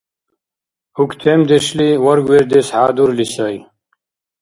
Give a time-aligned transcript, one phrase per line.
[1.01, 3.55] Уктемдешли варгвердес хӀядурли сай.